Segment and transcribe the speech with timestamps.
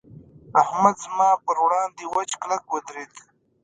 [0.61, 3.11] احمد زما پر وړاند وچ کلک ودرېد.